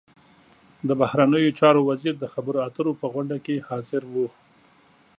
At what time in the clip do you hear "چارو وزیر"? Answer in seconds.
1.59-2.13